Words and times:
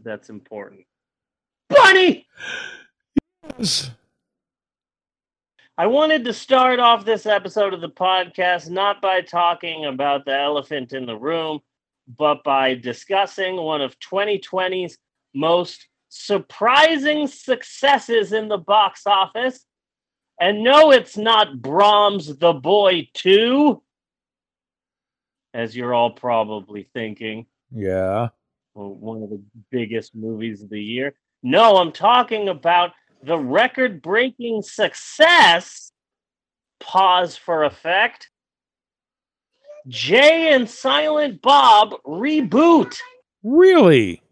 because 0.00 0.04
that's 0.04 0.30
important. 0.30 0.84
Bunny! 1.68 2.26
Yes. 3.58 3.90
I 5.78 5.86
wanted 5.86 6.24
to 6.24 6.32
start 6.32 6.78
off 6.78 7.04
this 7.04 7.26
episode 7.26 7.72
of 7.72 7.80
the 7.80 7.88
podcast 7.88 8.68
not 8.68 9.00
by 9.00 9.22
talking 9.22 9.86
about 9.86 10.24
the 10.24 10.36
elephant 10.36 10.92
in 10.92 11.06
the 11.06 11.16
room, 11.16 11.60
but 12.18 12.44
by 12.44 12.74
discussing 12.74 13.56
one 13.56 13.80
of 13.80 13.98
2020's 14.00 14.98
most 15.34 15.86
surprising 16.08 17.26
successes 17.26 18.32
in 18.32 18.48
the 18.48 18.58
box 18.58 19.02
office. 19.06 19.64
And 20.40 20.64
no, 20.64 20.90
it's 20.90 21.16
not 21.16 21.62
Brahms 21.62 22.36
the 22.38 22.52
Boy 22.52 23.08
2, 23.14 23.80
as 25.54 25.76
you're 25.76 25.94
all 25.94 26.10
probably 26.10 26.88
thinking. 26.94 27.46
Yeah. 27.70 28.28
One 28.74 29.22
of 29.22 29.30
the 29.30 29.42
biggest 29.70 30.14
movies 30.14 30.62
of 30.62 30.70
the 30.70 30.82
year. 30.82 31.14
No, 31.42 31.76
I'm 31.76 31.92
talking 31.92 32.48
about 32.48 32.92
the 33.22 33.38
record 33.38 34.02
breaking 34.02 34.62
success. 34.62 35.92
Pause 36.78 37.36
for 37.36 37.64
effect. 37.64 38.30
Jay 39.88 40.52
and 40.52 40.68
Silent 40.68 41.42
Bob 41.42 41.94
reboot. 42.06 42.96
Really? 43.42 44.22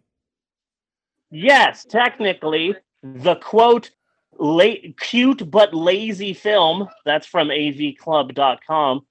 Yes, 1.30 1.84
technically, 1.84 2.74
the 3.02 3.36
quote, 3.36 3.90
la- 4.38 4.92
cute 4.98 5.50
but 5.50 5.74
lazy 5.74 6.32
film, 6.32 6.88
that's 7.04 7.26
from 7.26 7.48
avclub.com, 7.48 9.06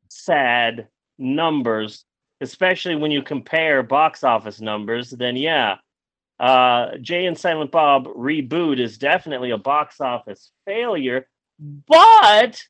sad 0.09 0.89
numbers 1.17 2.03
especially 2.43 2.95
when 2.95 3.09
you 3.09 3.23
compare 3.23 3.81
box 3.81 4.23
office 4.23 4.61
numbers, 4.61 5.09
then 5.09 5.35
yeah, 5.35 5.77
uh, 6.39 6.97
Jay 7.01 7.25
and 7.25 7.37
Silent 7.37 7.71
Bob 7.71 8.05
reboot 8.05 8.79
is 8.79 8.97
definitely 8.97 9.51
a 9.51 9.57
box 9.57 10.01
office 10.01 10.51
failure, 10.65 11.27
but 11.87 12.61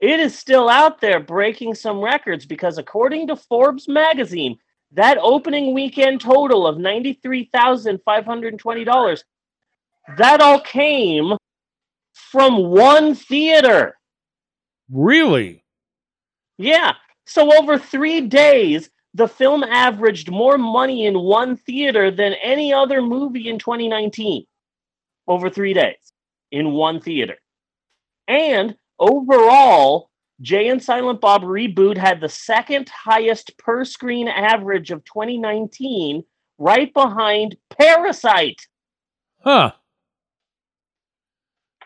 it 0.00 0.20
is 0.20 0.38
still 0.38 0.68
out 0.68 1.00
there 1.00 1.20
breaking 1.20 1.74
some 1.74 2.00
records 2.00 2.44
because 2.44 2.76
according 2.78 3.28
to 3.28 3.36
Forbes 3.36 3.88
magazine, 3.88 4.58
that 4.92 5.18
opening 5.20 5.74
weekend 5.74 6.20
total 6.20 6.66
of 6.66 6.76
$93,520, 6.76 9.22
that 10.18 10.40
all 10.40 10.60
came 10.60 11.36
from 12.14 12.68
one 12.68 13.14
theater. 13.14 13.96
Really? 14.90 15.64
Yeah. 16.58 16.94
So 17.26 17.56
over 17.58 17.78
three 17.78 18.22
days, 18.22 18.90
the 19.14 19.26
film 19.26 19.64
averaged 19.64 20.30
more 20.30 20.58
money 20.58 21.06
in 21.06 21.18
one 21.18 21.56
theater 21.56 22.10
than 22.10 22.34
any 22.34 22.72
other 22.72 23.00
movie 23.00 23.48
in 23.48 23.58
2019. 23.58 24.44
Over 25.26 25.50
three 25.50 25.74
days 25.74 26.12
in 26.52 26.72
one 26.72 27.00
theater. 27.00 27.36
And 28.28 28.76
overall, 28.98 30.10
Jay 30.40 30.68
and 30.68 30.82
Silent 30.82 31.20
Bob 31.20 31.42
Reboot 31.42 31.96
had 31.96 32.20
the 32.20 32.28
second 32.28 32.88
highest 32.88 33.56
per 33.58 33.84
screen 33.84 34.28
average 34.28 34.90
of 34.90 35.04
2019, 35.04 36.24
right 36.58 36.92
behind 36.92 37.56
Parasite. 37.70 38.66
Huh. 39.42 39.72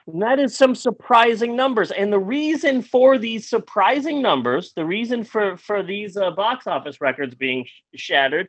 And 0.07 0.23
that 0.23 0.41
is 0.41 0.57
some 0.57 0.75
surprising 0.75 1.55
numbers. 1.55 1.93
And 1.93 2.13
the 2.13 2.19
reason 2.19 2.83
for 2.83 3.19
these 3.19 3.49
surprising 3.49 4.21
numbers, 4.21 4.73
the 4.75 4.85
reason 4.85 5.23
for, 5.25 5.57
for 5.57 5.83
these 5.83 6.17
uh, 6.17 6.33
box 6.33 6.67
office 6.67 7.01
records 7.01 7.35
being 7.35 7.65
sh- 7.67 8.01
shattered, 8.01 8.49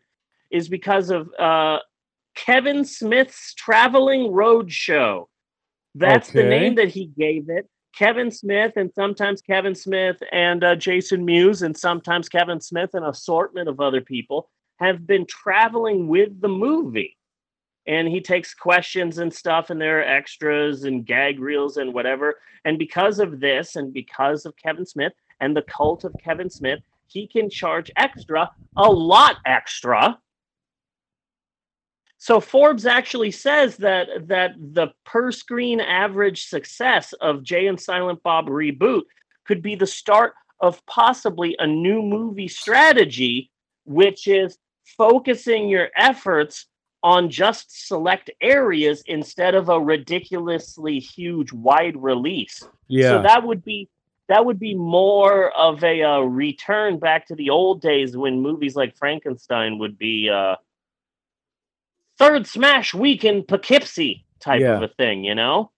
is 0.50 0.68
because 0.68 1.12
of 1.12 1.30
uh, 1.38 1.80
Kevin 2.36 2.84
Smith's 2.84 3.54
Traveling 3.54 4.32
Road 4.32 4.72
Show. 4.72 5.30
That's 5.94 6.32
the 6.32 6.44
name 6.44 6.76
that 6.76 6.88
he 6.90 7.06
gave 7.06 7.50
it. 7.50 7.70
Kevin 7.96 8.32
Smith, 8.32 8.74
and 8.78 8.92
sometimes 8.94 9.42
Kevin 9.42 9.76
Smith 9.76 10.22
and 10.32 10.64
uh, 10.64 10.76
Jason 10.76 11.26
Mewes, 11.26 11.62
and 11.62 11.76
sometimes 11.76 12.30
Kevin 12.30 12.62
Smith 12.62 12.92
and 12.94 13.04
an 13.04 13.10
assortment 13.10 13.68
of 13.68 13.80
other 13.80 14.02
people 14.02 14.50
have 14.80 15.06
been 15.06 15.26
traveling 15.28 16.08
with 16.08 16.42
the 16.42 16.48
movie. 16.48 17.18
And 17.88 18.08
he 18.08 18.22
takes 18.22 18.54
questions 18.54 19.18
and 19.18 19.34
stuff 19.34 19.70
and 19.70 19.82
there 19.82 20.00
are 20.00 20.04
extras 20.04 20.84
and 20.84 21.06
gag 21.06 21.40
reels 21.40 21.78
and 21.78 21.94
whatever. 21.94 22.40
And 22.64 22.78
because 22.78 23.20
of 23.20 23.40
this 23.40 23.76
and 23.76 23.92
because 23.94 24.46
of 24.46 24.56
kevin 24.56 24.86
smith 24.86 25.14
and 25.40 25.56
the 25.56 25.64
cult 25.64 26.04
of 26.04 26.16
kevin 26.24 26.50
smith 26.50 26.80
he 27.08 27.28
can 27.28 27.50
charge 27.50 27.92
extra 27.98 28.50
a 28.78 28.90
lot 28.90 29.38
extra 29.46 30.18
so 32.22 32.40
forbes 32.40 32.86
actually 32.86 33.32
says 33.32 33.78
that 33.78 34.08
that 34.28 34.52
the 34.58 34.88
per 35.06 35.32
screen 35.32 35.82
average 35.82 36.46
success 36.46 37.14
of 37.14 37.44
jay 37.44 37.68
and 37.68 37.80
silent 37.80 38.22
bob 38.22 38.48
reboot 38.48 39.04
could 39.46 39.62
be 39.62 39.76
the 39.76 39.88
start 39.88 40.34
of 40.60 40.86
possibly 40.86 41.56
a 41.60 41.66
new 41.66 42.02
movie 42.02 42.48
strategy 42.48 43.50
which 43.86 44.28
is 44.28 44.58
focusing 44.98 45.68
your 45.68 45.90
efforts 45.96 46.68
on 47.04 47.30
just 47.30 47.88
select 47.88 48.30
areas 48.42 49.04
instead 49.08 49.56
of 49.56 49.70
a 49.70 49.80
ridiculously 49.80 51.00
huge 51.00 51.52
wide 51.52 52.02
release. 52.02 52.64
Yeah. 52.88 53.10
So 53.10 53.22
that 53.24 53.44
would 53.44 53.64
be 53.64 53.90
that 54.28 54.46
would 54.46 54.60
be 54.60 54.76
more 54.76 55.52
of 55.58 55.84
a 55.84 56.04
uh, 56.04 56.20
return 56.20 57.00
back 57.00 57.28
to 57.28 57.36
the 57.36 57.50
old 57.50 57.82
days 57.82 58.16
when 58.16 58.40
movies 58.40 58.76
like 58.76 58.96
Frankenstein 58.96 59.78
would 59.80 59.98
be 59.98 60.30
uh, 60.30 60.56
third 62.22 62.48
smash 62.48 62.94
week 62.94 63.24
in 63.26 63.44
Poughkeepsie 63.44 64.26
type 64.40 64.62
Yeah. 64.62 64.78
of 64.78 64.84
a 64.84 64.88
thing, 64.88 65.24
you 65.24 65.36
know? 65.36 65.72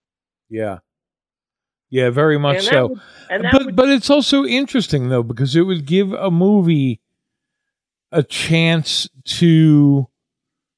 yeah. 0.49 0.79
Yeah, 1.89 2.09
very 2.09 2.39
much 2.39 2.55
And 2.57 2.63
so. 2.65 2.87
would- 2.87 3.01
and 3.29 3.43
but 3.51 3.65
would- 3.65 3.75
but 3.75 3.89
it's 3.89 4.09
also 4.09 4.45
interesting 4.45 5.09
though 5.09 5.21
because 5.21 5.55
it 5.55 5.61
would 5.61 5.85
give 5.85 6.11
a 6.11 6.31
movie 6.31 6.99
a 8.11 8.23
chance 8.23 9.07
to 9.25 10.07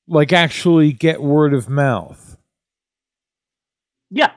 like 0.07 0.33
actually 0.33 0.91
get 0.91 1.21
word 1.21 1.53
of 1.53 1.69
mouth. 1.69 2.37
Yeah. 4.11 4.33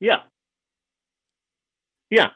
Yeah. 0.00 0.22
Yeah. 2.10 2.30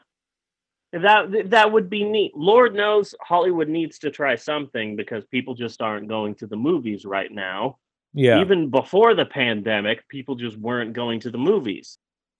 That 0.93 1.49
that 1.49 1.71
would 1.71 1.89
be 1.89 2.03
neat. 2.03 2.35
Lord 2.37 2.73
knows 2.75 3.13
Hollywood 3.21 3.67
needs 3.67 3.99
to 3.99 4.11
try 4.11 4.35
something 4.35 4.95
because 4.95 5.25
people 5.25 5.55
just 5.55 5.81
aren't 5.81 6.07
going 6.07 6.35
to 6.35 6.47
the 6.47 6.55
movies 6.55 7.03
right 7.03 7.31
now. 7.31 7.77
Yeah. 8.15 8.39
Even 8.39 8.69
before 8.69 9.13
the 9.13 9.25
pandemic, 9.25 10.07
people 10.07 10.35
just 10.35 10.57
weren't 10.57 10.93
going 10.93 11.19
to 11.21 11.29
the 11.29 11.37
movies. 11.37 11.97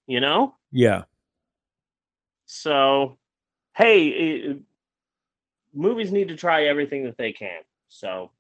You 0.08 0.20
know? 0.20 0.56
yeah. 0.72 1.04
So, 2.48 3.18
hey, 3.76 4.44
eh, 4.44 4.54
movies 5.74 6.12
need 6.12 6.28
to 6.28 6.36
try 6.36 6.66
everything 6.66 7.04
that 7.06 7.18
they 7.18 7.34
can. 7.34 7.62
So, 7.90 8.32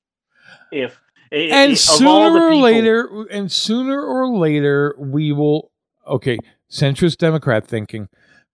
if 0.71 0.99
and 1.31 1.71
the 1.71 1.75
sooner 1.75 2.45
or 2.45 2.49
people- 2.51 2.61
later 2.61 3.27
and 3.31 3.51
sooner 3.51 4.01
or 4.01 4.29
later 4.37 4.95
we 4.97 5.31
will 5.31 5.71
okay 6.07 6.37
centrist 6.69 7.17
democrat 7.17 7.65
thinking 7.65 8.07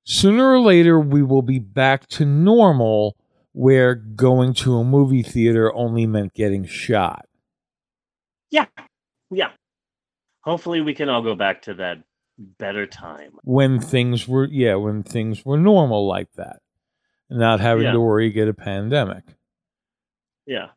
sooner 0.04 0.54
or 0.54 0.60
later 0.60 1.00
we 1.00 1.22
will 1.22 1.42
be 1.42 1.60
back 1.60 2.07
to 2.07 2.25
normal 2.25 3.16
where 3.51 3.94
going 3.94 4.54
to 4.54 4.78
a 4.78 4.83
movie 4.83 5.24
theater 5.24 5.74
only 5.74 6.07
meant 6.07 6.33
getting 6.33 6.66
shot 6.66 7.25
yeah, 8.51 8.65
yeah. 9.31 9.51
Hopefully, 10.44 10.81
we 10.81 10.94
can 10.94 11.09
all 11.09 11.21
go 11.21 11.36
back 11.36 11.63
to 11.63 11.74
that 11.75 11.98
better 12.38 12.88
time. 12.88 13.31
when 13.44 13.80
things 13.80 14.27
were 14.27 14.45
yeah 14.48 14.74
when 14.75 15.03
things 15.03 15.45
were 15.45 15.57
normal 15.57 16.07
like 16.07 16.31
that 16.33 16.57
not 17.30 17.59
having 17.59 17.83
Yeah. 17.86 17.92
to 17.92 18.00
worry 18.00 18.31
get 18.31 18.48
a 18.48 18.53
pandemic 18.53 19.24
Yeah. 20.48 20.69